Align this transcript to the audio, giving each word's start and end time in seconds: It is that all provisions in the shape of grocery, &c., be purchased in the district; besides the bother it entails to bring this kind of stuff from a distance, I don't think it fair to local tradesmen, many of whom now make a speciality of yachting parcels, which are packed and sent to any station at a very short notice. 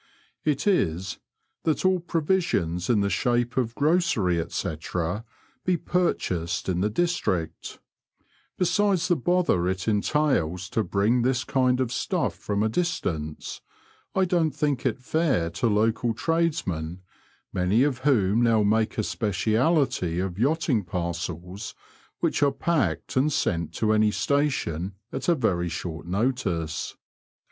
It 0.43 0.65
is 0.65 1.19
that 1.63 1.85
all 1.85 1.99
provisions 1.99 2.89
in 2.89 3.01
the 3.01 3.09
shape 3.11 3.55
of 3.55 3.75
grocery, 3.75 4.43
&c., 4.49 4.75
be 5.63 5.77
purchased 5.77 6.67
in 6.67 6.81
the 6.81 6.89
district; 6.89 7.79
besides 8.57 9.09
the 9.09 9.15
bother 9.15 9.67
it 9.67 9.87
entails 9.87 10.69
to 10.71 10.83
bring 10.83 11.21
this 11.21 11.43
kind 11.43 11.79
of 11.79 11.91
stuff 11.93 12.33
from 12.33 12.63
a 12.63 12.67
distance, 12.67 13.61
I 14.15 14.25
don't 14.25 14.55
think 14.55 14.87
it 14.87 15.03
fair 15.03 15.51
to 15.51 15.67
local 15.67 16.15
tradesmen, 16.15 17.03
many 17.53 17.83
of 17.83 17.99
whom 17.99 18.41
now 18.41 18.63
make 18.63 18.97
a 18.97 19.03
speciality 19.03 20.17
of 20.19 20.39
yachting 20.39 20.83
parcels, 20.83 21.75
which 22.21 22.41
are 22.41 22.51
packed 22.51 23.15
and 23.15 23.31
sent 23.31 23.71
to 23.75 23.93
any 23.93 24.09
station 24.09 24.95
at 25.13 25.29
a 25.29 25.35
very 25.35 25.69
short 25.69 26.07
notice. 26.07 26.97